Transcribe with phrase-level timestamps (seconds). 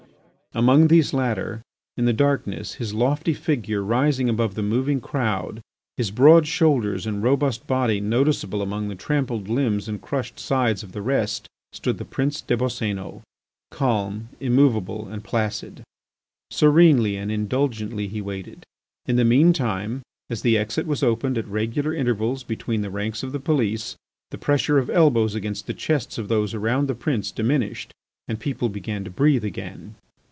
[0.53, 1.61] Among these latter,
[1.95, 5.61] in the darkness, his lofty figure rising above the moving crowd,
[5.95, 10.91] his broad shoulders and robust body noticeable among the trampled limbs and crushed sides of
[10.91, 13.21] the rest, stood the Prince des Boscénos,
[13.69, 15.83] calm, immovable, and placid.
[16.49, 18.65] Serenely and indulgently he waited.
[19.05, 23.23] In the mean time, as the exit was opened at regular intervals between the ranks
[23.23, 23.95] of the police,
[24.31, 27.93] the pressure of elbows against the chests of those around the prince diminished
[28.27, 29.95] and people began to breathe again.